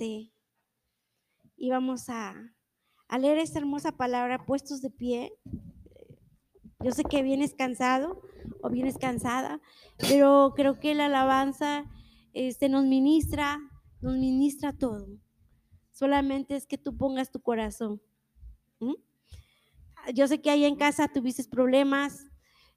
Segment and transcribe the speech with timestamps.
[0.00, 2.34] y vamos a,
[3.18, 5.32] leer esta hermosa palabra puestos de pie.
[6.80, 8.22] Yo sé que vienes cansado
[8.62, 9.60] o vienes cansada,
[9.98, 11.84] pero creo que la alabanza
[12.32, 13.58] este, nos ministra,
[14.00, 15.06] nos ministra todo.
[15.90, 18.00] Solamente es que tú pongas tu corazón.
[20.14, 22.24] Yo sé que ahí en casa tuviste problemas,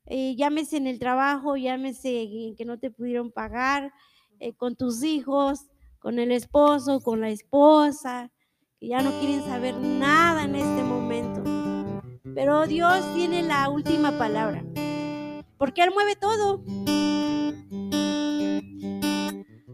[0.06, 3.92] eh, llámese en el trabajo, llámese que no te pudieron pagar,
[4.40, 5.66] eh, con tus hijos,
[6.06, 8.32] con el esposo, con la esposa,
[8.80, 11.42] que ya no quieren saber nada en este momento.
[12.36, 14.64] Pero Dios tiene la última palabra,
[15.58, 16.64] porque Él mueve todo.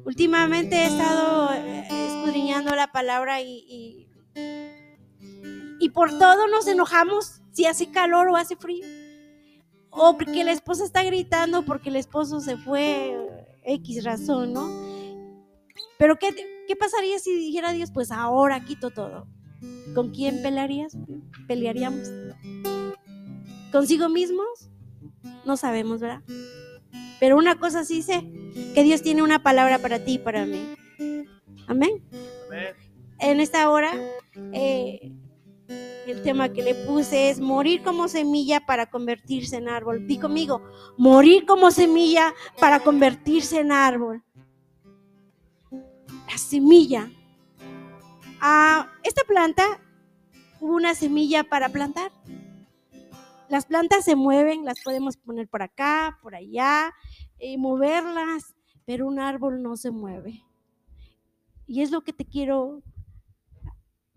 [0.05, 4.07] Últimamente he estado eh, escudriñando la palabra y,
[5.81, 8.85] y, por todo nos enojamos, si hace calor o hace frío.
[9.89, 13.17] O porque la esposa está gritando porque el esposo se fue,
[13.65, 14.90] X razón, ¿no?
[16.01, 16.33] Pero ¿qué,
[16.67, 19.27] ¿qué pasaría si dijera Dios, pues ahora quito todo?
[19.93, 20.97] ¿Con quién pelearías?
[21.47, 22.09] ¿Pelearíamos?
[23.71, 24.71] ¿Consigo mismos?
[25.45, 26.23] No sabemos, ¿verdad?
[27.19, 28.27] Pero una cosa sí sé,
[28.73, 30.73] que Dios tiene una palabra para ti y para mí.
[31.67, 32.03] Amén.
[33.19, 33.91] En esta hora,
[34.53, 35.11] eh,
[36.07, 40.07] el tema que le puse es morir como semilla para convertirse en árbol.
[40.07, 40.63] Di conmigo,
[40.97, 44.23] morir como semilla para convertirse en árbol.
[46.31, 47.11] La semilla.
[48.39, 49.81] Ah, esta planta
[50.61, 52.09] hubo una semilla para plantar.
[53.49, 56.93] Las plantas se mueven, las podemos poner por acá, por allá,
[57.37, 60.41] y moverlas, pero un árbol no se mueve.
[61.67, 62.81] Y es lo que te quiero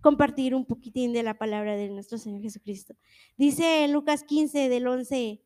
[0.01, 2.95] compartir un poquitín de la palabra de nuestro Señor Jesucristo.
[3.37, 5.43] Dice Lucas 15 del 11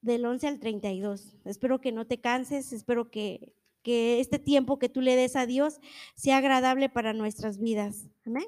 [0.00, 1.38] del 11 al 32.
[1.44, 3.52] Espero que no te canses, espero que,
[3.84, 5.78] que este tiempo que tú le des a Dios
[6.16, 8.08] sea agradable para nuestras vidas.
[8.26, 8.46] Amén.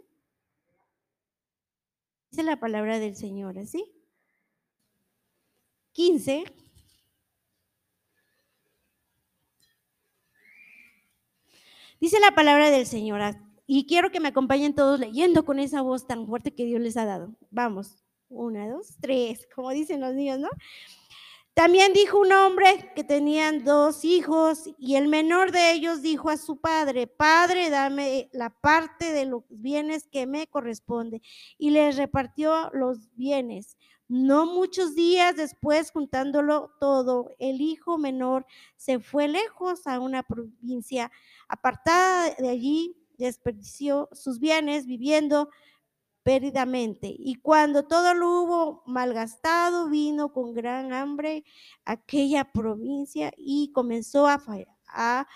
[2.30, 3.84] Dice la palabra del Señor, ¿así?
[5.92, 6.44] 15.
[12.00, 13.20] Dice la palabra del Señor,
[13.66, 16.96] y quiero que me acompañen todos leyendo con esa voz tan fuerte que Dios les
[16.96, 17.34] ha dado.
[17.50, 20.48] Vamos, una, dos, tres, como dicen los niños, ¿no?
[21.56, 26.36] También dijo un hombre que tenían dos hijos y el menor de ellos dijo a
[26.36, 31.22] su padre, Padre, dame la parte de los bienes que me corresponde.
[31.56, 33.78] Y les repartió los bienes.
[34.06, 38.44] No muchos días después, juntándolo todo, el hijo menor
[38.76, 41.10] se fue lejos a una provincia
[41.48, 45.48] apartada de allí, desperdició sus bienes viviendo
[46.26, 47.14] perdidamente.
[47.16, 51.44] Y cuando todo lo hubo malgastado, vino con gran hambre
[51.84, 54.42] aquella provincia y comenzó a,
[54.88, 55.28] a,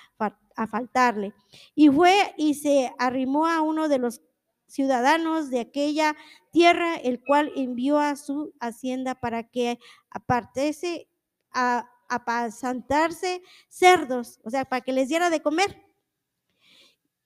[0.56, 1.33] a faltarle.
[1.77, 4.21] Y fue y se arrimó a uno de los
[4.67, 6.17] ciudadanos de aquella
[6.51, 9.78] tierra, el cual envió a su hacienda para que
[10.11, 11.07] apartese
[11.53, 15.84] a apasantarse cerdos, o sea, para que les diera de comer.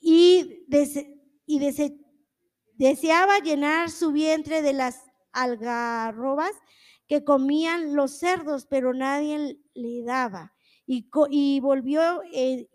[0.01, 0.67] Y,
[1.47, 1.61] y
[2.77, 6.53] Deseaba llenar su vientre de las algarrobas
[7.07, 10.55] que comían los cerdos, pero nadie le daba.
[10.87, 12.69] Y, volvió eh,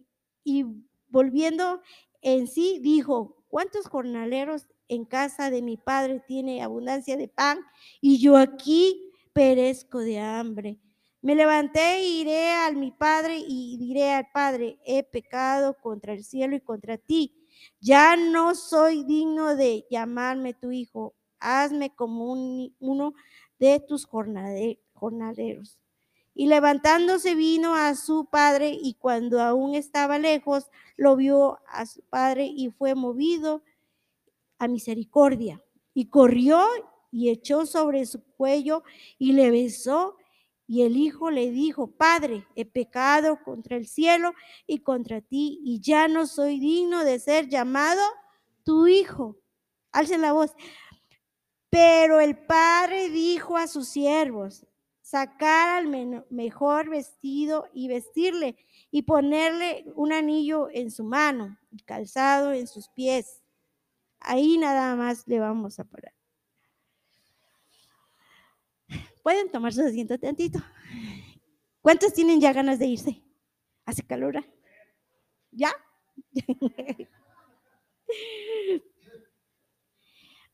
[0.44, 0.66] y
[1.08, 1.82] volviendo
[2.22, 7.60] en sí dijo, ¿cuántos jornaleros en casa de mi padre tiene abundancia de pan
[8.02, 10.80] y yo aquí perezco de hambre?
[11.22, 16.24] Me levanté e iré al mi padre y diré al padre, he pecado contra el
[16.24, 17.36] cielo y contra ti
[17.80, 22.32] ya no soy digno de llamarme tu hijo, hazme como
[22.80, 23.14] uno
[23.60, 25.80] de tus jornaleros.
[26.34, 32.02] Y levantándose vino a su padre y cuando aún estaba lejos, lo vio a su
[32.04, 33.62] padre y fue movido
[34.58, 35.62] a misericordia.
[35.94, 36.66] Y corrió
[37.12, 38.84] y echó sobre su cuello
[39.18, 40.16] y le besó
[40.70, 44.36] y el hijo le dijo, Padre, he pecado contra el cielo
[44.68, 48.04] y contra ti, y ya no soy digno de ser llamado
[48.64, 49.36] tu hijo.
[49.92, 50.54] Alce la voz.
[51.72, 54.68] Pero el padre dijo a sus siervos,
[55.02, 55.88] sacar al
[56.30, 58.56] mejor vestido y vestirle,
[58.92, 63.42] y ponerle un anillo en su mano, y calzado en sus pies.
[64.20, 66.19] Ahí nada más le vamos a parar.
[69.24, 70.60] Pueden tomar su asiento tantito.
[71.82, 73.22] ¿Cuántos tienen ya ganas de irse?
[73.86, 74.38] ¿Hace calor?
[74.38, 74.46] Ah?
[75.52, 75.72] ¿Ya?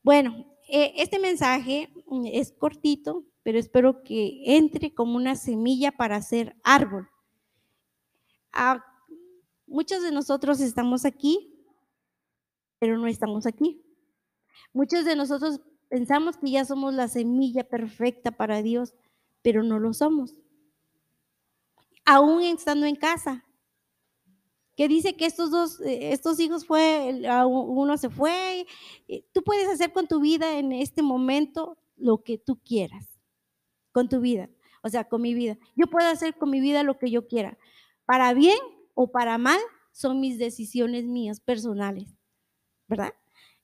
[0.02, 6.16] bueno, eh, este mensaje mm, es cortito, pero espero que entre como una semilla para
[6.16, 7.08] hacer árbol.
[8.52, 8.84] Ah,
[9.66, 11.52] muchos de nosotros estamos aquí,
[12.78, 13.82] pero no estamos aquí.
[14.72, 18.94] Muchos de nosotros pensamos que ya somos la semilla perfecta para Dios,
[19.42, 20.34] pero no lo somos.
[22.04, 23.44] Aún estando en casa,
[24.76, 28.66] que dice que estos dos, eh, estos hijos fue, uno se fue.
[29.32, 33.18] Tú puedes hacer con tu vida en este momento lo que tú quieras,
[33.90, 34.50] con tu vida,
[34.82, 35.56] o sea, con mi vida.
[35.74, 37.56] Yo puedo hacer con mi vida lo que yo quiera,
[38.04, 38.58] para bien
[38.94, 39.58] o para mal,
[39.92, 42.14] son mis decisiones mías personales,
[42.86, 43.14] ¿verdad?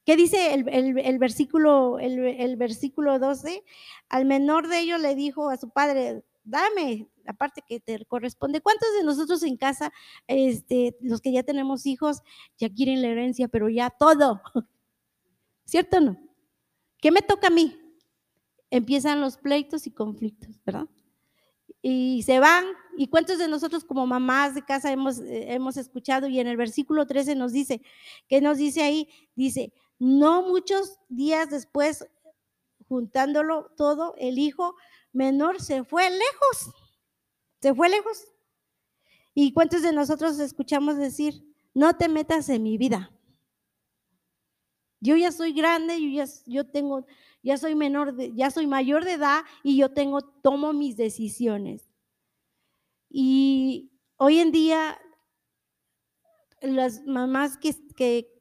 [0.04, 3.62] ¿Qué dice el, versículo, el, versículo 12?
[4.08, 8.60] Al menor de ellos le dijo a su padre, dame la parte que te corresponde.
[8.60, 9.92] ¿Cuántos de nosotros en casa,
[10.26, 12.22] este, los que ya tenemos hijos,
[12.58, 14.42] ya quieren la herencia, pero ya todo?
[15.64, 16.18] ¿Cierto o no?
[16.98, 17.78] ¿Qué me toca a mí?
[18.70, 20.88] Empiezan los pleitos y conflictos, ¿verdad?
[21.80, 22.64] Y se van.
[22.96, 26.28] ¿Y cuántos de nosotros como mamás de casa hemos, eh, hemos escuchado?
[26.28, 27.82] Y en el versículo 13 nos dice,
[28.28, 29.08] ¿qué nos dice ahí?
[29.34, 29.72] Dice,
[30.02, 32.06] no muchos días después,
[32.88, 34.74] juntándolo todo, el hijo
[35.12, 36.74] menor se fue lejos
[37.62, 38.26] se fue lejos.
[39.34, 43.10] ¿Y cuántos de nosotros escuchamos decir, no te metas en mi vida?
[45.00, 47.06] Yo ya soy grande, yo ya yo tengo,
[47.42, 51.88] ya soy menor, ya soy mayor de edad y yo tengo, tomo mis decisiones.
[53.08, 54.98] Y hoy en día,
[56.60, 58.31] las mamás que,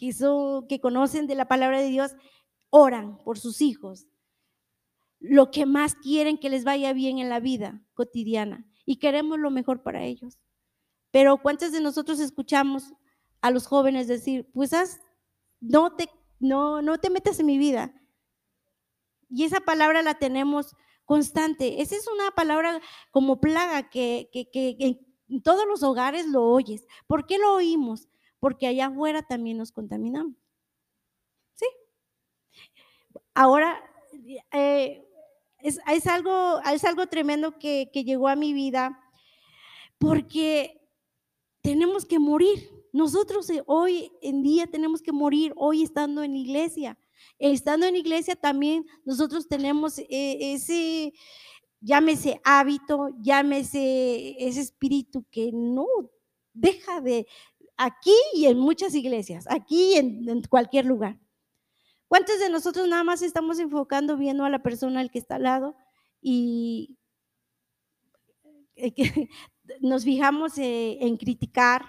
[0.00, 2.16] que, conocen de la palabra de Dios
[2.70, 4.06] oran por sus hijos,
[5.18, 9.50] lo que más quieren que les vaya bien en la vida cotidiana y queremos lo
[9.50, 10.38] mejor para ellos.
[11.10, 12.94] Pero ¿cuántos de nosotros escuchamos
[13.42, 14.72] a los jóvenes decir, pues
[15.60, 16.08] no, te,
[16.38, 17.92] no, no te metas en mi vida?
[19.28, 20.74] Y esa palabra la tenemos
[21.04, 21.82] constante.
[21.82, 22.80] Esa es una palabra
[23.10, 24.76] como plaga que, que
[25.28, 26.86] en todos los hogares lo oyes.
[27.06, 28.08] ¿Por qué lo oímos?
[28.40, 30.34] Porque allá afuera también nos contaminamos.
[31.54, 31.66] ¿Sí?
[33.34, 33.80] Ahora,
[34.52, 35.06] eh,
[35.58, 38.98] es, algo, es algo tremendo que, que llegó a mi vida
[39.98, 40.80] porque
[41.60, 42.70] tenemos que morir.
[42.92, 46.98] Nosotros eh, hoy en día tenemos que morir, hoy estando en iglesia.
[47.38, 51.12] Estando en iglesia también nosotros tenemos eh, ese,
[51.80, 55.86] llámese hábito, llámese ese espíritu que no
[56.54, 57.26] deja de,
[57.80, 61.18] aquí y en muchas iglesias, aquí y en cualquier lugar.
[62.08, 65.44] ¿Cuántos de nosotros nada más estamos enfocando viendo a la persona al que está al
[65.44, 65.76] lado
[66.20, 66.98] y
[68.76, 68.92] eh,
[69.80, 71.86] nos fijamos eh, en criticar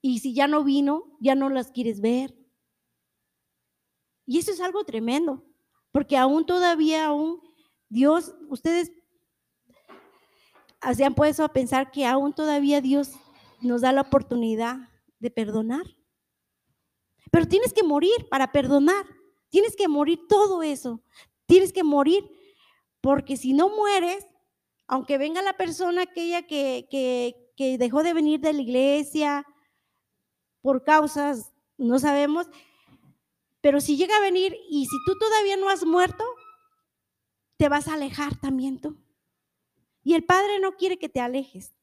[0.00, 2.34] y si ya no vino, ya no las quieres ver?
[4.24, 5.44] Y eso es algo tremendo,
[5.92, 7.42] porque aún todavía, aún
[7.90, 8.90] Dios, ustedes
[10.94, 13.12] se han puesto a pensar que aún todavía Dios
[13.60, 14.76] nos da la oportunidad
[15.18, 15.84] de perdonar.
[17.30, 19.04] Pero tienes que morir para perdonar.
[19.48, 21.02] Tienes que morir todo eso.
[21.46, 22.30] Tienes que morir
[23.00, 24.26] porque si no mueres,
[24.86, 29.46] aunque venga la persona aquella que, que, dejó de venir de la iglesia
[30.62, 32.46] por causas, no sabemos,
[33.60, 36.24] pero si llega a venir y si tú todavía no has muerto,
[37.56, 38.96] te vas a alejar también tú.
[40.02, 41.74] Y el Padre no quiere que te alejes.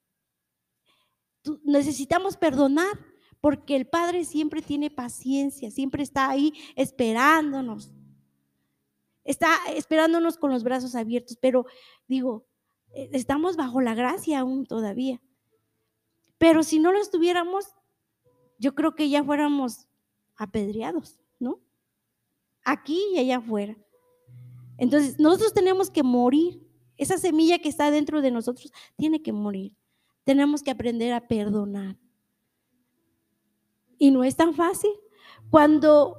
[1.64, 3.00] Necesitamos perdonar
[3.42, 7.94] porque el Padre siempre tiene paciencia, siempre está ahí esperándonos.
[9.24, 11.66] Está esperándonos con los brazos abiertos, pero
[12.08, 12.46] digo,
[12.94, 15.22] eh, estamos bajo la gracia aún todavía.
[16.38, 17.66] Pero si no lo estuviéramos,
[18.58, 19.88] yo creo que ya fuéramos
[20.36, 21.60] apedreados, ¿no?
[22.64, 23.78] Aquí y allá afuera.
[24.78, 26.62] Entonces, nosotros tenemos que morir.
[26.98, 29.76] Esa semilla que está dentro de nosotros tiene que morir.
[30.26, 31.98] Tenemos que aprender a perdonar.
[33.98, 34.92] Y no es tan fácil.
[35.50, 36.18] Cuando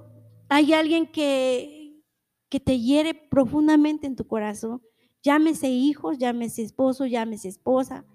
[0.48, 2.00] hay alguien que,
[2.48, 4.80] que te hiere profundamente en tu corazón,
[5.22, 8.06] llámese hijos, llámese esposo, llámese esposa,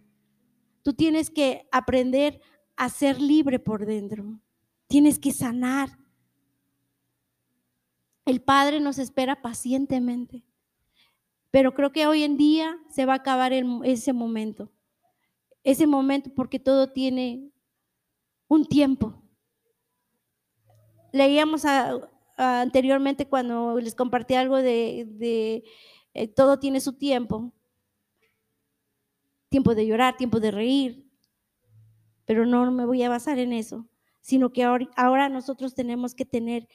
[0.81, 2.41] tú tienes que aprender
[2.77, 4.39] a ser libre por dentro.
[4.87, 5.99] Tienes que sanar.
[8.25, 10.43] El Padre nos espera pacientemente.
[11.51, 14.71] Pero creo que hoy en día se va a acabar ese momento.
[15.63, 17.51] Ese momento porque todo tiene
[18.47, 19.21] un tiempo
[21.11, 21.63] leíamos
[22.37, 25.63] anteriormente cuando les compartí algo de,
[26.13, 27.53] eh, todo tiene su tiempo,
[29.49, 31.05] tiempo de llorar, tiempo de reír,
[32.25, 33.87] pero no me voy a basar en eso,
[34.21, 36.67] sino que ahora, ahora nosotros tenemos que tener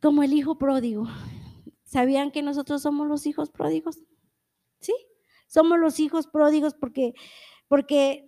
[0.00, 1.06] como el hijo pródigo.
[1.84, 3.98] ¿Sabían que nosotros somos los hijos pródigos?
[4.80, 4.94] ¿Sí?
[5.52, 7.12] Somos los hijos pródigos porque
[7.68, 8.26] porque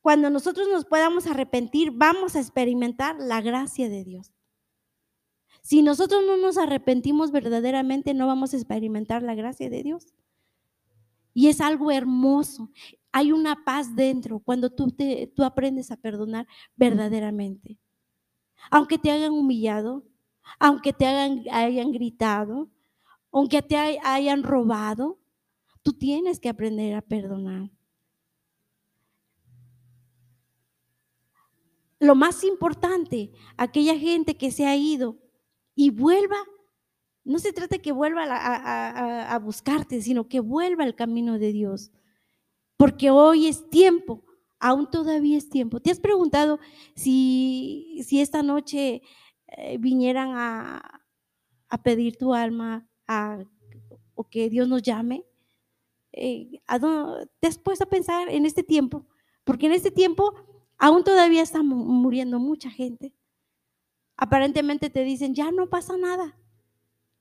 [0.00, 4.32] cuando nosotros nos podamos arrepentir, vamos a experimentar la gracia de Dios.
[5.62, 10.14] Si nosotros no nos arrepentimos verdaderamente, no vamos a experimentar la gracia de Dios.
[11.32, 12.70] Y es algo hermoso.
[13.12, 17.78] Hay una paz dentro cuando tú, te, tú aprendes a perdonar verdaderamente.
[18.70, 20.04] Aunque te hayan humillado,
[20.58, 22.68] aunque te hayan, hayan gritado,
[23.30, 25.18] aunque te hayan robado,
[25.86, 27.70] tú tienes que aprender a perdonar.
[32.00, 35.16] Lo más importante, aquella gente que se ha ido
[35.76, 36.38] y vuelva,
[37.22, 41.92] no se trata que vuelva a, buscarte, sino que vuelva al camino de Dios.
[42.76, 44.24] Porque hoy es tiempo,
[44.58, 45.78] aún todavía es tiempo.
[45.78, 46.58] ¿Te has preguntado
[46.96, 49.02] si, si esta noche
[49.46, 50.82] eh, vinieran a,
[51.68, 53.38] a, pedir tu alma a,
[54.16, 55.24] o que Dios nos llame?
[56.16, 56.62] Eh,
[57.40, 59.06] ¿Te has puesto a pensar en este tiempo?
[59.44, 60.34] Porque en este tiempo
[60.78, 63.14] aún todavía está muriendo mucha gente.
[64.16, 66.38] Aparentemente te dicen, ya no pasa nada.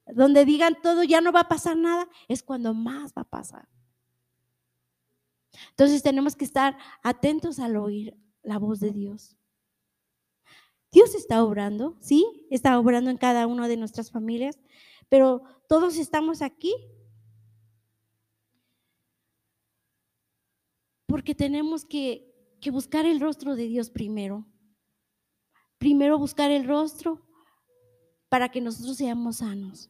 [0.07, 3.67] Donde digan todo, ya no va a pasar nada, es cuando más va a pasar.
[5.71, 9.35] Entonces tenemos que estar atentos al oír la voz de Dios.
[10.91, 14.57] Dios está obrando, sí, está obrando en cada una de nuestras familias,
[15.09, 16.73] pero todos estamos aquí
[21.15, 22.29] porque tenemos que,
[22.73, 24.45] buscar el rostro de Dios primero.
[25.77, 27.25] Primero buscar el rostro
[28.27, 29.89] para que nosotros seamos sanos.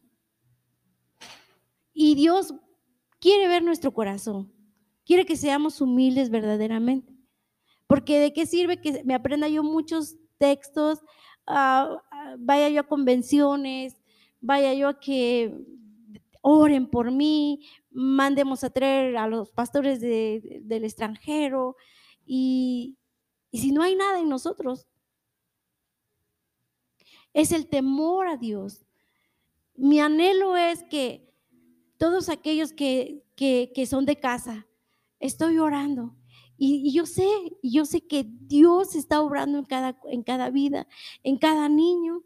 [1.92, 2.54] Y Dios
[3.18, 4.52] quiere ver nuestro corazón.
[5.04, 7.12] Quiere que seamos humildes verdaderamente.
[7.88, 11.00] Porque de qué sirve que me aprenda yo muchos textos,
[11.48, 13.96] ah, ah, vaya yo a convenciones,
[14.40, 15.66] vaya yo a que
[16.40, 17.66] oren por mí,
[17.96, 21.76] mandemos a traer a los pastores del extranjero
[22.26, 22.98] y,
[23.50, 24.86] y si no hay nada en nosotros,
[27.32, 28.86] es el temor a Dios.
[29.74, 31.32] Mi anhelo es que
[31.98, 34.66] todos aquellos que, que, son de casa,
[35.20, 36.14] estoy orando.
[36.58, 37.28] Y, yo sé,
[37.62, 40.86] yo sé que Dios está obrando en cada, en cada vida,
[41.22, 42.22] en cada niño,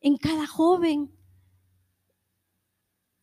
[0.00, 1.13] en cada joven,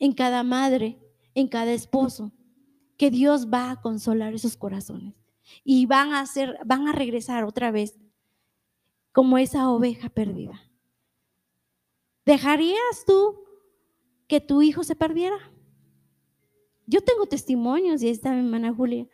[0.01, 0.99] en cada madre,
[1.35, 2.31] en cada esposo,
[2.97, 5.13] que Dios va a consolar esos corazones
[5.63, 7.99] y van a hacer, van a regresar otra vez
[9.11, 10.59] como esa oveja perdida.
[12.25, 13.43] ¿Dejarías tú
[14.27, 15.37] que tu hijo se perdiera?
[16.87, 19.07] Yo tengo testimonios y ahí está mi hermana Julia.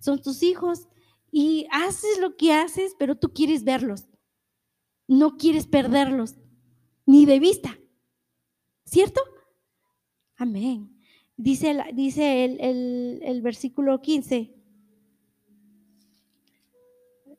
[0.00, 0.88] Son tus hijos
[1.30, 4.08] y haces lo que haces, pero tú quieres verlos.
[5.06, 6.34] No quieres perderlos,
[7.06, 7.78] ni de vista.
[8.94, 9.20] ¿Cierto?
[10.36, 10.96] Amén.
[11.36, 14.54] Dice, dice el, el, versículo 15.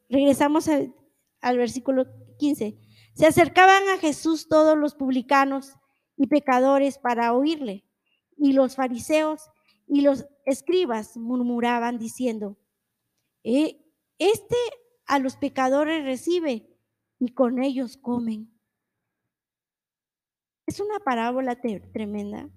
[0.09, 2.07] Regresamos al, versículo
[2.39, 2.77] 15.
[3.13, 5.71] Se acercaban a Jesús todos los publicanos
[6.17, 7.85] y pecadores para oírle.
[8.35, 9.49] Y los fariseos
[9.87, 12.57] y los escribas murmuraban diciendo,
[13.45, 13.79] eh,
[14.19, 14.57] este
[15.05, 16.67] a los pecadores recibe
[17.17, 18.54] y con ellos comen.
[20.65, 21.55] Es una parábola
[21.93, 22.49] tremenda.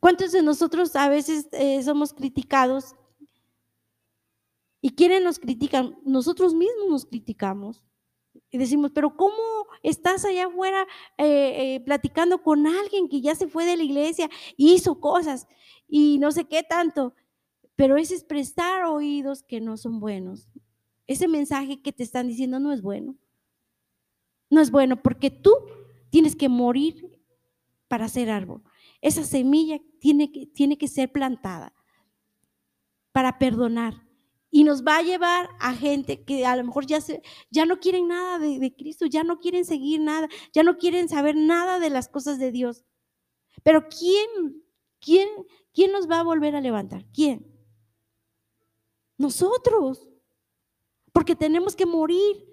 [0.00, 2.96] ¿Cuántos de nosotros a veces eh, somos criticados?
[4.80, 5.98] ¿Y quiénes nos critican?
[6.04, 7.84] Nosotros mismos nos criticamos.
[8.50, 9.36] Y decimos, pero ¿cómo
[9.82, 10.86] estás allá afuera
[11.18, 15.46] eh, eh, platicando con alguien que ya se fue de la iglesia, hizo cosas
[15.86, 17.14] y no sé qué tanto?
[17.76, 20.48] Pero es prestar oídos que no son buenos.
[21.06, 23.16] Ese mensaje que te están diciendo no es bueno.
[24.50, 25.52] No es bueno porque tú
[26.10, 27.18] tienes que morir
[27.88, 28.62] para ser árbol.
[29.00, 31.72] Esa semilla tiene que, tiene que ser plantada
[33.12, 34.10] para perdonar
[34.50, 37.78] y nos va a llevar a gente que a lo mejor ya, se, ya no
[37.78, 41.90] quieren nada de, Cristo, ya no quieren seguir nada, ya no quieren saber nada de
[41.90, 42.84] las cosas de Dios.
[43.62, 44.64] Pero ¿quién,
[44.98, 45.28] quién,
[45.72, 47.06] quién nos va a volver a levantar?
[47.12, 47.46] ¿Quién?
[49.16, 50.08] Nosotros.
[51.12, 52.49] Porque tenemos que morir.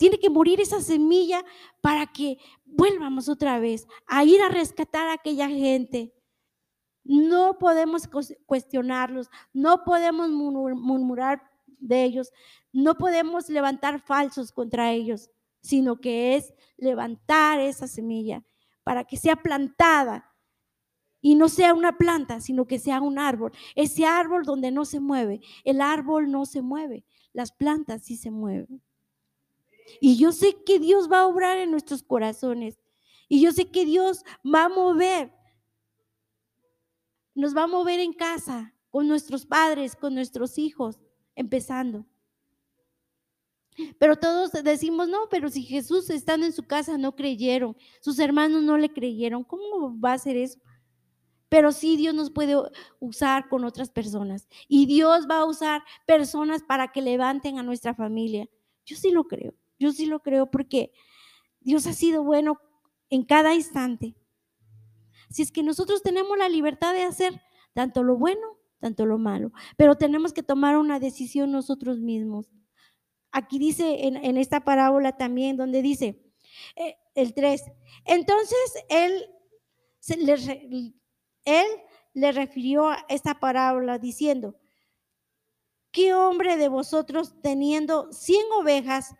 [0.00, 1.44] Tiene que morir esa semilla
[1.82, 6.14] para que vuelvamos otra vez a ir a rescatar a aquella gente
[7.04, 8.08] no podemos
[8.46, 12.32] cuestionarlos, no podemos murmurar de ellos,
[12.72, 15.30] no podemos levantar falsos contra ellos,
[15.60, 18.44] sino que es levantar esa semilla
[18.84, 20.30] para que sea plantada
[21.20, 23.52] y no sea una planta, sino que sea un árbol.
[23.74, 28.30] Ese árbol donde no se mueve, el árbol no se mueve, las plantas sí se
[28.30, 28.82] mueven.
[30.00, 32.78] Y yo sé que Dios va a obrar en nuestros corazones.
[33.28, 35.32] Y yo sé que Dios va a mover
[37.34, 40.98] nos va a mover en casa, con nuestros padres, con nuestros hijos,
[41.34, 42.06] empezando.
[43.98, 48.62] Pero todos decimos, no, pero si Jesús estando en su casa no creyeron, sus hermanos
[48.62, 50.60] no le creyeron, ¿cómo va a ser eso?
[51.48, 52.56] Pero sí Dios nos puede
[52.98, 57.94] usar con otras personas y Dios va a usar personas para que levanten a nuestra
[57.94, 58.48] familia.
[58.84, 60.92] Yo sí lo creo, yo sí lo creo porque
[61.58, 62.60] Dios ha sido bueno
[63.08, 64.14] en cada instante.
[65.30, 67.40] Si es que nosotros tenemos la libertad de hacer
[67.72, 72.50] tanto lo bueno, tanto lo malo, pero tenemos que tomar una decisión nosotros mismos.
[73.32, 76.20] Aquí dice en, esta parábola también, donde dice
[76.76, 77.62] eh, el 3,
[78.06, 78.58] entonces
[78.88, 79.24] él,
[80.18, 80.94] le,
[81.44, 81.66] él
[82.12, 84.56] le refirió a esta parábola diciendo,
[85.92, 89.14] ¿qué hombre de vosotros teniendo 100 ovejas,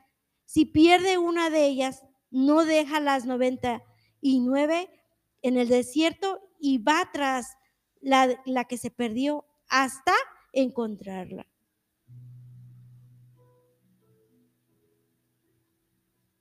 [0.51, 2.03] si pierde una de ellas,
[2.33, 4.91] no deja las 99
[5.43, 7.57] en el desierto y va tras
[8.01, 10.13] la, la que se perdió hasta
[10.53, 11.47] encontrarla?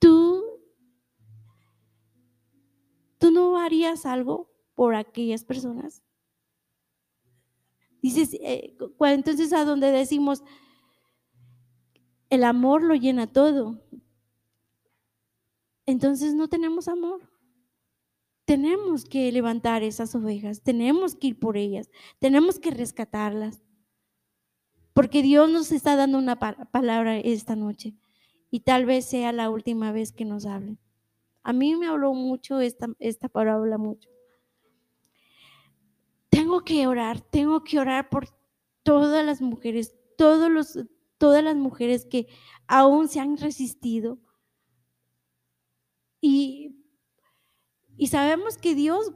[0.00, 0.42] ¿Tú
[3.30, 6.02] no harías algo por aquellas personas?
[8.02, 10.42] Dices, eh, entonces a donde decimos,
[12.30, 13.82] el amor lo llena todo.
[15.84, 17.28] Entonces no tenemos amor.
[18.44, 23.62] Tenemos que levantar esas ovejas, tenemos que ir por ellas, tenemos que rescatarlas.
[24.92, 27.94] Porque Dios nos está dando una palabra esta noche
[28.50, 30.78] y tal vez sea la última vez que nos hablen.
[31.42, 33.30] A mí me habló mucho esta, esta
[33.78, 34.08] mucho.
[36.28, 38.28] Tengo que orar, tengo que orar por
[38.82, 40.78] todas las mujeres, todos los,
[41.20, 42.26] todas las mujeres que
[42.66, 44.18] aún se han resistido.
[46.20, 46.82] Y,
[47.96, 49.12] y sabemos que Dios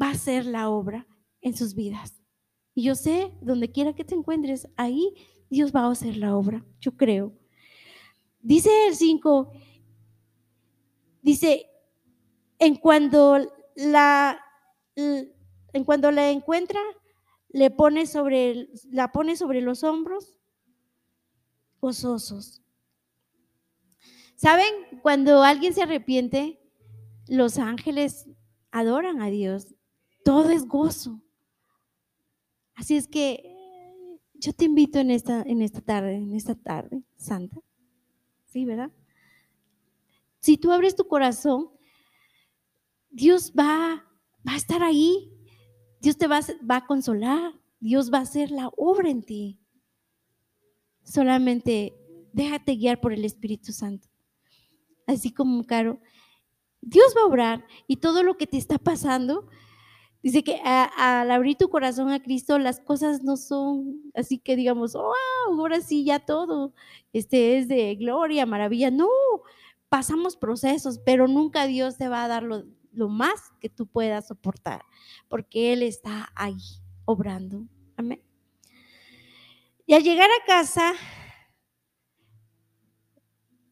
[0.00, 1.06] va a hacer la obra
[1.40, 2.20] en sus vidas.
[2.74, 5.14] Y yo sé, donde quiera que te encuentres, ahí
[5.48, 7.32] Dios va a hacer la obra, yo creo.
[8.40, 9.52] Dice el 5,
[11.22, 11.66] Dice,
[12.58, 13.38] en cuando
[13.76, 14.42] la,
[14.96, 16.80] en cuando la encuentra,
[17.52, 20.36] le pone sobre, la pone sobre los hombros
[21.80, 22.62] gozosos.
[24.36, 24.72] ¿Saben?
[25.02, 26.60] Cuando alguien se arrepiente,
[27.28, 28.28] los ángeles
[28.70, 29.74] adoran a Dios.
[30.24, 31.20] Todo es gozo.
[32.74, 33.56] Así es que
[34.34, 37.60] yo te invito en esta, en esta tarde, en esta tarde santa.
[38.46, 38.90] Sí, ¿verdad?
[40.40, 41.70] Si tú abres tu corazón,
[43.10, 44.06] Dios va,
[44.46, 45.30] va a estar ahí.
[46.00, 47.52] Dios te va, a consolar.
[47.78, 49.58] Dios va a hacer la obra en ti.
[51.04, 51.94] Solamente
[52.32, 54.08] déjate guiar por el Espíritu Santo.
[55.06, 56.00] Así como Caro,
[56.80, 59.48] Dios va a obrar y todo lo que te está pasando,
[60.22, 64.94] dice que al abrir tu corazón a Cristo, las cosas no son así que digamos,
[64.94, 65.12] wow,
[65.48, 66.72] ahora sí ya todo
[67.12, 68.90] este es de gloria, maravilla.
[68.90, 69.08] No,
[69.88, 74.82] pasamos procesos, pero nunca Dios te va a dar lo, más que tú puedas soportar,
[75.28, 76.58] porque Él está ahí
[77.04, 77.66] obrando.
[77.96, 78.22] Amén.
[79.86, 80.94] Y al llegar a casa,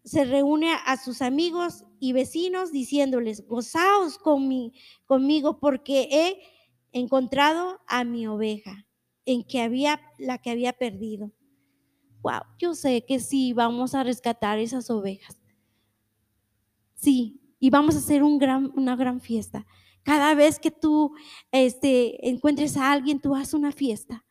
[0.05, 8.27] se reúne a sus amigos y vecinos diciéndoles, gozaos conmigo porque he encontrado a mi
[8.27, 8.87] oveja
[9.27, 11.33] en que había la que había perdido.
[12.23, 15.39] Wow, yo sé que sí vamos a rescatar esas ovejas.
[16.95, 19.67] Sí, y vamos a hacer un gran, una gran fiesta.
[20.03, 21.13] Cada vez que tú
[21.51, 24.25] este, encuentres a alguien, tú haz una fiesta.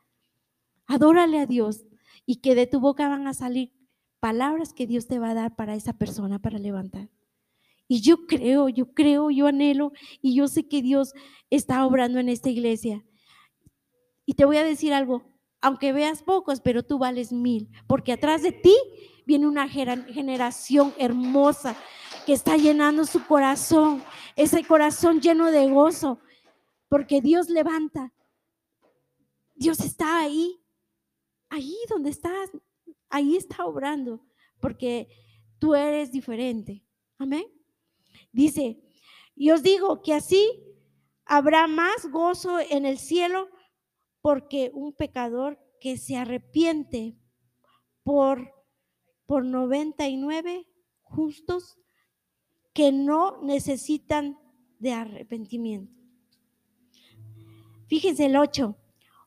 [0.86, 1.86] Adórale a Dios
[2.26, 3.74] y que de tu boca van a salir
[4.20, 7.10] palabras que Dios te va a dar para esa persona para levantar.
[7.88, 11.14] Y yo creo, yo creo, yo anhelo y yo sé que Dios
[11.50, 13.06] está obrando en esta iglesia.
[14.26, 15.24] Y te voy a decir algo,
[15.62, 18.76] aunque veas pocos, pero tú vales mil, porque atrás de ti
[19.26, 21.78] viene una generación hermosa
[22.28, 24.04] que está llenando su corazón,
[24.36, 26.20] ese corazón lleno de gozo,
[26.90, 28.14] porque Dios levanta.
[29.56, 30.62] Dios está ahí,
[31.48, 32.50] ahí donde estás,
[33.08, 34.26] ahí está obrando,
[34.60, 35.08] porque
[35.58, 36.84] tú eres diferente.
[37.18, 37.46] Amén.
[38.34, 38.78] Dice,
[39.34, 40.76] y os digo que así
[41.24, 43.48] habrá más gozo en el cielo
[44.20, 47.18] porque un pecador que se arrepiente
[48.04, 48.52] por,
[49.26, 50.68] por 99
[51.04, 51.80] justos
[52.78, 54.38] que no necesitan
[54.78, 55.92] de arrepentimiento.
[57.88, 58.78] Fíjense el 8.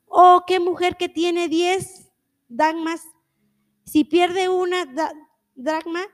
[0.07, 2.13] Oh, qué mujer que tiene 10
[2.47, 3.03] dagmas.
[3.85, 4.87] Si pierde una
[5.57, 6.07] dragma,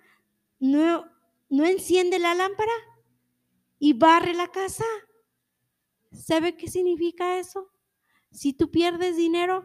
[0.60, 1.04] no,
[1.50, 2.72] no enciende la lámpara
[3.78, 4.86] y barre la casa.
[6.12, 7.68] ¿Sabe qué significa eso?
[8.30, 9.62] Si tú pierdes dinero,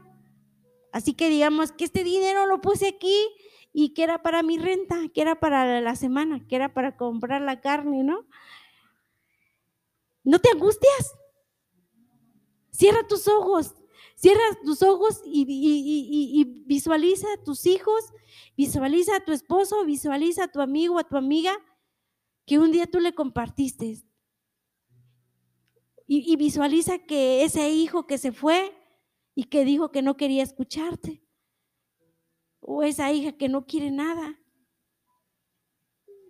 [0.92, 3.30] así que digamos que este dinero lo puse aquí
[3.74, 7.42] y que era para mi renta, que era para la semana, que era para comprar
[7.42, 8.26] la carne, ¿no?
[10.24, 11.16] No te angustias.
[12.72, 13.76] Cierra tus ojos,
[14.16, 18.14] cierra tus ojos y, visualiza a tus hijos,
[18.58, 21.54] visualiza a tu esposo, visualiza a tu amigo, a tu amiga,
[22.46, 24.04] que un día tú le compartiste.
[26.08, 28.76] Y, visualiza que ese hijo que se fue
[29.34, 31.24] y que dijo que no quería escucharte,
[32.62, 34.40] o esa hija que no quiere nada,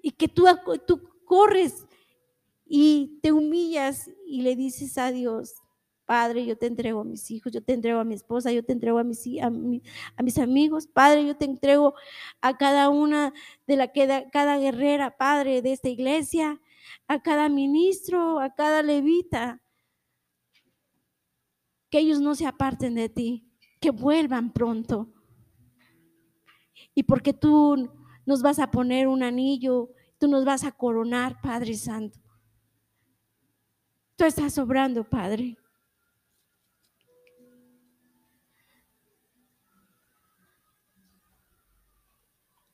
[0.01, 0.45] y que tú,
[0.87, 1.85] tú corres
[2.65, 5.55] y te humillas y le dices a Dios,
[6.05, 8.73] Padre, yo te entrego a mis hijos, yo te entrego a mi esposa, yo te
[8.73, 11.93] entrego a mis, a, mis amigos, Padre, yo te entrego
[12.41, 13.33] a cada una
[13.67, 16.59] de la cada guerrera, Padre, de esta iglesia,
[17.07, 19.61] a cada ministro, a cada levita,
[21.89, 23.47] que ellos no se aparten de ti,
[23.79, 25.13] que vuelvan pronto.
[26.93, 27.91] Y porque tú
[28.25, 32.19] nos vas a poner un anillo, tú nos vas a coronar, Padre Santo.
[34.15, 35.57] Tú estás sobrando, Padre.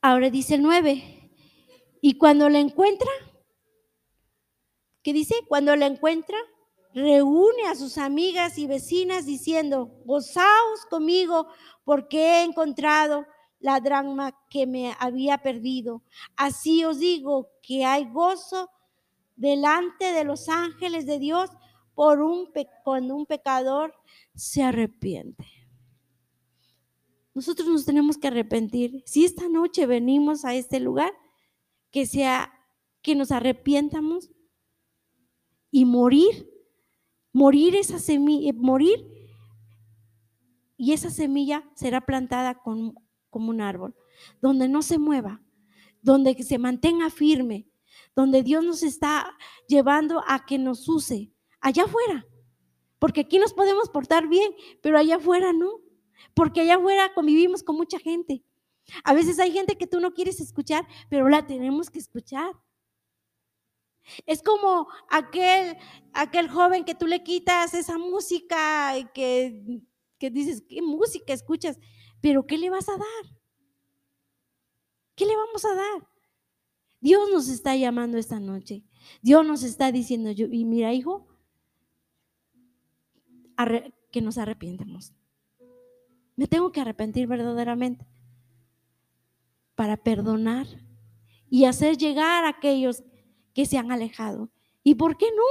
[0.02, 1.32] Ahora dice el 9.
[2.02, 3.10] Y cuando la encuentra,
[5.04, 5.36] ¿qué dice?
[5.48, 6.38] Cuando la encuentra,
[6.94, 11.48] reúne a sus amigas y vecinas diciendo, gozaos conmigo
[11.84, 13.26] porque he encontrado
[13.60, 16.04] la drama que me había perdido.
[16.36, 18.70] Así os digo que hay gozo
[19.36, 21.50] delante de los ángeles de Dios
[21.96, 22.50] por un
[22.84, 23.94] cuando un pecador
[24.36, 25.46] se arrepiente.
[27.34, 29.04] Nosotros nos tenemos que arrepentir.
[29.06, 31.14] Si esta noche venimos a este lugar,
[31.92, 32.52] que sea
[33.02, 34.32] que nos arrepientamos
[35.72, 36.50] y morir,
[37.32, 39.06] morir esa semilla, morir
[40.78, 42.62] y esa semilla será plantada
[43.38, 43.96] como un árbol,
[44.42, 45.44] donde no se mueva,
[46.02, 47.68] donde se mantenga firme,
[48.16, 52.26] donde Dios nos está llevando a que nos use allá afuera.
[52.98, 55.70] Porque aquí nos podemos portar bien, pero allá afuera no.
[56.34, 58.44] Porque allá afuera convivimos con mucha gente.
[59.04, 62.52] A veces hay gente que tú no quieres escuchar, pero la tenemos que escuchar.
[64.26, 65.78] Es como aquel,
[66.12, 69.84] aquel joven que tú le quitas esa música y que,
[70.18, 71.78] que dices, ¿qué música escuchas?
[72.22, 73.38] Pero ¿qué le vas a dar?
[75.16, 76.08] ¿Qué le vamos a dar?
[77.00, 78.84] Dios nos está llamando esta noche.
[79.22, 81.28] Dios nos está diciendo, y mira, hijo,
[84.12, 85.14] que nos arrepientemos.
[86.36, 88.06] Me tengo que arrepentir verdaderamente
[89.76, 90.68] para perdonar
[91.50, 93.04] y hacer llegar a aquellos
[93.54, 94.52] que se han alejado.
[94.84, 95.44] ¿Y por qué no?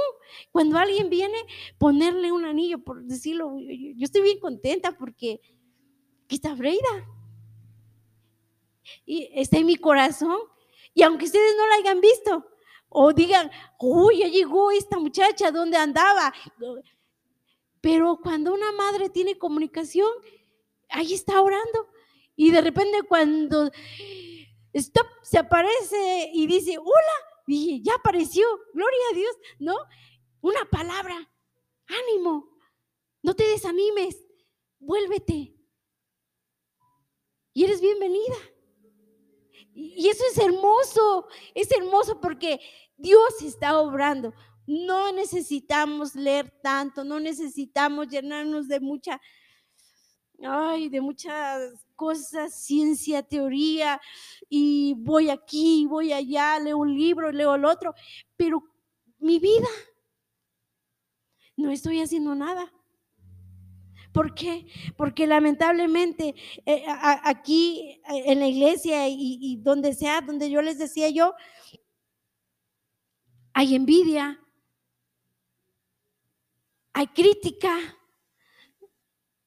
[0.51, 1.37] Cuando alguien viene,
[1.77, 5.41] ponerle un anillo, por decirlo, yo, estoy bien contenta porque
[6.27, 7.07] aquí está Freida.
[9.05, 10.37] Y está en mi corazón
[10.97, 12.43] y aunque ustedes no la hayan visto,
[12.89, 16.33] o digan, uy, ya llegó esta muchacha, ¿dónde andaba?
[17.81, 20.09] Pero cuando una madre tiene comunicación,
[20.89, 21.87] ahí está orando.
[22.35, 23.69] Y de repente cuando
[25.21, 29.75] se aparece y dice, hola, y ya apareció, gloria a Dios, ¿no?
[30.41, 31.31] Una palabra,
[31.85, 32.57] ánimo,
[33.21, 34.25] no te desanimes,
[34.79, 35.56] vuélvete.
[37.57, 38.35] Y eres bienvenida.
[39.73, 42.59] Y eso es hermoso, es hermoso porque
[42.97, 44.31] Dios está obrando.
[44.67, 49.19] No necesitamos leer tanto, no necesitamos llenarnos de mucha,
[50.43, 53.99] ay, de muchas cosas, ciencia, teoría,
[54.47, 57.95] y voy aquí, voy allá, leo un libro, leo el otro,
[58.35, 58.61] pero
[59.17, 59.67] mi vida,
[61.55, 62.71] no estoy haciendo nada.
[64.17, 64.65] ¿Por qué?
[64.97, 66.33] Porque lamentablemente
[66.65, 66.85] eh,
[67.23, 71.35] aquí eh, en la iglesia y, donde sea, donde yo les decía yo,
[73.53, 74.43] hay envidia,
[76.93, 77.77] hay crítica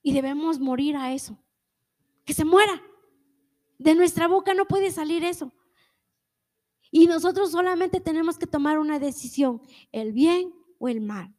[0.05, 1.37] y debemos morir a eso.
[2.25, 2.81] Que se muera.
[3.77, 5.53] De nuestra boca no puede salir eso.
[6.93, 11.35] Y nosotros solamente tenemos que tomar una decisión, el bien o el mal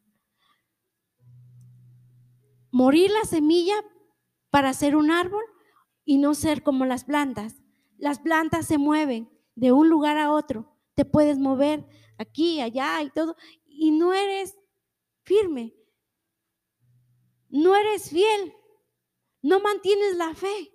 [2.81, 3.75] morir la semilla
[4.49, 5.43] para ser un árbol
[6.03, 7.61] y no ser como las plantas.
[7.99, 10.75] Las plantas se mueven de un lugar a otro.
[10.95, 14.57] Te puedes mover aquí, allá y todo, y no eres
[15.21, 15.75] firme.
[17.49, 18.53] No eres fiel.
[19.43, 20.73] No mantienes la fe.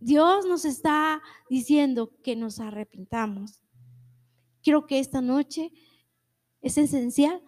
[0.00, 3.62] Dios nos está diciendo que nos arrepintamos.
[4.62, 5.72] Quiero que esta noche
[6.62, 7.42] es esencial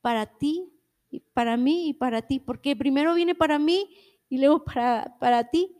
[0.00, 0.75] para ti,
[1.32, 3.88] para mí y para ti, porque primero viene para mí
[4.28, 5.76] y luego para, para ti.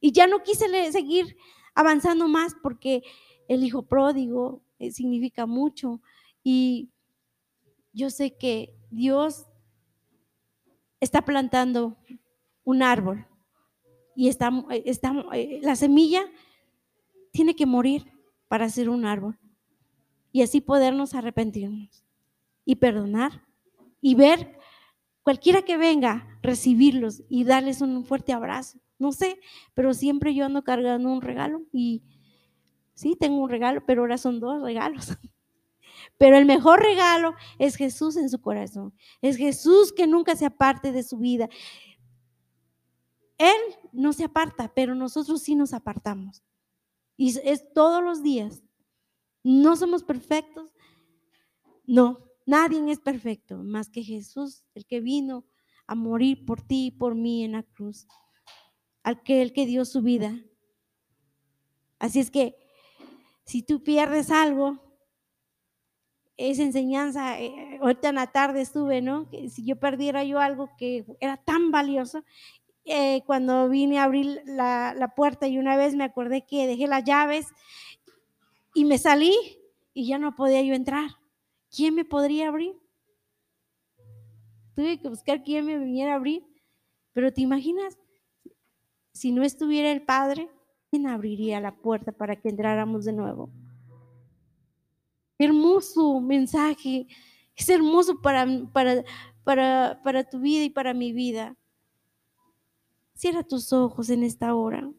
[0.00, 1.36] Y ya no quise seguir
[1.74, 3.02] avanzando más porque
[3.48, 6.00] el hijo pródigo eh, significa mucho
[6.42, 6.90] y
[7.92, 9.46] yo sé que Dios
[11.00, 11.96] está plantando
[12.64, 13.26] un árbol
[14.14, 14.50] y está,
[14.84, 16.22] está, eh, la semilla
[17.32, 18.12] tiene que morir
[18.48, 19.38] para ser un árbol
[20.32, 22.04] y así podernos arrepentirnos
[22.64, 23.44] y perdonar
[24.00, 24.58] y ver
[25.26, 28.78] cualquiera que venga, recibirlos y darles un fuerte abrazo.
[28.96, 29.40] No sé,
[29.74, 32.04] pero siempre yo ando cargando un regalo y
[32.94, 35.08] sí, tengo un regalo, pero ahora son dos regalos.
[36.18, 38.94] Pero el mejor regalo es Jesús en su corazón.
[39.20, 41.48] Es Jesús que nunca se aparte de su vida.
[43.36, 43.56] Él
[43.92, 46.42] no se aparta, pero nosotros sí nos apartamos.
[47.16, 48.62] Y es todos los días.
[49.42, 50.72] No somos perfectos.
[51.84, 55.44] No, nadie es perfecto más que Jesús, el que vino
[55.86, 58.06] a morir por ti y por mí en la cruz.
[59.02, 60.40] Aquel que dio su vida.
[61.98, 62.56] Así es que
[63.44, 64.82] si tú pierdes algo,
[66.36, 69.28] esa enseñanza, eh, ahorita en la tarde estuve, ¿no?
[69.30, 72.24] Que si yo perdiera yo algo que era tan valioso,
[72.84, 76.86] eh, cuando vine a abrir la, la, puerta y una vez me acordé que dejé
[76.86, 77.48] las llaves
[78.74, 79.34] y me salí
[79.92, 81.10] y ya no podía yo entrar.
[81.74, 82.76] ¿Quién me podría abrir?
[84.74, 86.44] Tuve que buscar quién me viniera a abrir.
[87.12, 87.96] Pero te imaginas,
[89.12, 90.50] si no estuviera el Padre,
[90.90, 93.50] ¿quién abriría la puerta para que entráramos de nuevo?
[95.38, 97.06] hermoso mensaje,
[97.54, 99.04] es hermoso para, para,
[99.44, 101.56] para, para tu vida y para mi vida.
[103.14, 104.90] Cierra tus ojos en esta hora.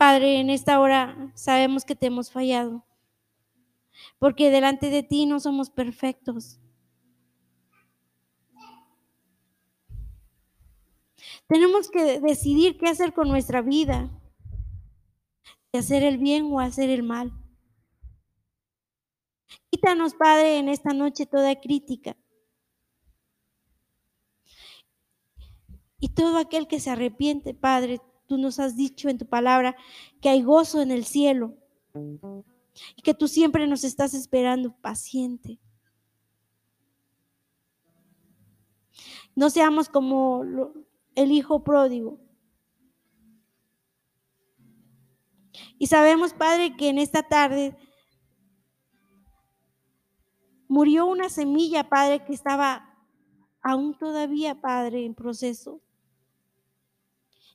[0.00, 2.86] Padre, en esta hora sabemos que te hemos fallado,
[4.18, 6.58] porque delante de ti no somos perfectos.
[11.46, 14.08] Tenemos que decidir qué hacer con nuestra vida,
[15.70, 17.30] de hacer el bien o hacer el mal.
[19.70, 22.16] Quítanos, Padre, en esta noche toda crítica.
[25.98, 29.74] Y todo aquel que se arrepiente, Padre, Tú nos has dicho en tu palabra
[30.20, 31.56] que hay gozo en el cielo
[32.94, 35.58] y que tú siempre nos estás esperando paciente.
[39.34, 40.44] No seamos como
[41.16, 42.20] el hijo pródigo.
[45.76, 47.76] Y sabemos, Padre, que en esta tarde
[50.68, 52.96] murió una semilla, Padre, que estaba
[53.60, 55.82] aún todavía, Padre, en proceso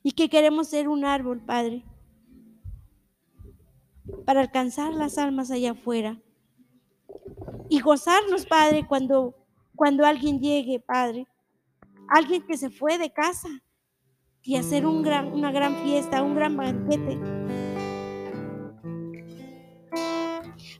[0.06, 1.82] y que queremos ser un árbol, Padre,
[4.24, 6.22] para alcanzar las almas allá afuera
[7.68, 9.34] y gozarnos, Padre, cuando,
[9.74, 11.26] cuando alguien llegue, Padre,
[12.08, 13.48] alguien que se fue de casa
[14.44, 17.18] y hacer una gran fiesta, un gran banquete.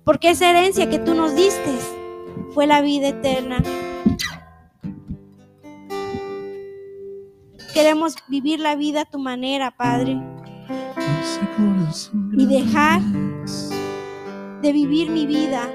[0.05, 1.77] Porque esa herencia que tú nos diste
[2.55, 3.61] fue la vida eterna.
[7.77, 10.19] Queremos vivir la vida a tu manera, Padre.
[12.33, 13.03] Y dejar
[14.63, 15.71] de vivir mi vida.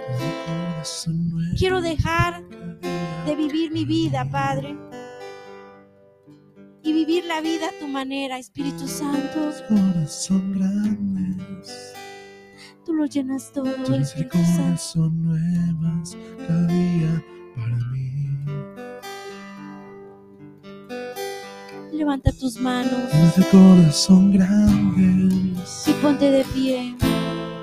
[1.59, 2.43] Quiero dejar
[3.27, 4.75] de vivir mi vida, Padre.
[6.81, 9.51] Y vivir la vida a tu manera, Espíritu Santo.
[12.83, 15.07] Tú lo llenas todo, Espíritu Santo.
[15.07, 17.23] nuevas cada día
[17.55, 18.10] para mí.
[22.01, 23.11] Levanta tus manos.
[23.11, 25.83] Tus misericordias son grandes.
[25.85, 26.97] Y ponte de pie.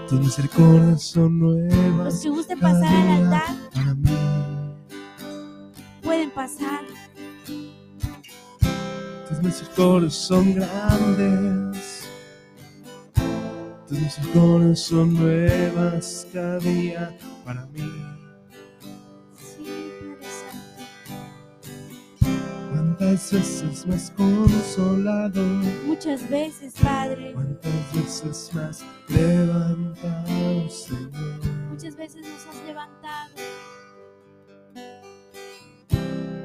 [0.08, 2.04] Tus misericordias son nuevas.
[2.04, 3.56] Los que gusten pasar al altar.
[3.74, 4.16] Para mí.
[6.04, 6.82] Pueden pasar.
[9.28, 12.08] Tus misericordias son grandes.
[13.88, 18.17] Tus misericordias son nuevas cada día para mí.
[23.08, 25.42] ¿Cuántas veces más consolado?
[25.86, 27.32] Muchas veces, Padre.
[27.32, 31.40] ¿Cuántas veces más levantado, Señor?
[31.70, 33.34] Muchas veces nos has levantado.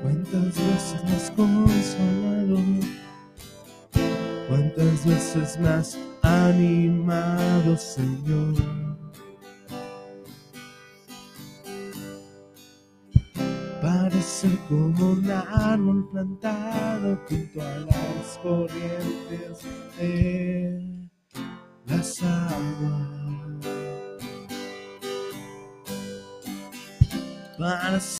[0.01, 2.59] ¿Cuántas veces más consolado?
[4.47, 8.92] ¿Cuántas veces más animado, Señor?
[14.67, 19.59] como un árbol plantado junto a las corrientes
[19.97, 21.09] de
[21.85, 23.67] las aguas.
[27.57, 27.99] Para